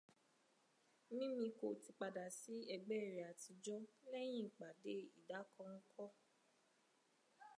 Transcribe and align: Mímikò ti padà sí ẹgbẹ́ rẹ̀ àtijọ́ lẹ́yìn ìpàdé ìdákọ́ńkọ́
Mímikò 1.17 1.67
ti 1.83 1.91
padà 1.99 2.25
sí 2.39 2.55
ẹgbẹ́ 2.75 3.09
rẹ̀ 3.15 3.27
àtijọ́ 3.31 3.77
lẹ́yìn 4.11 4.47
ìpàdé 4.49 4.93
ìdákọ́ńkọ́ 5.19 6.09